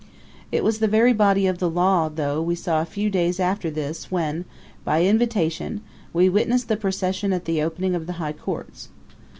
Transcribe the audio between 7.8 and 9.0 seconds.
of the high courts.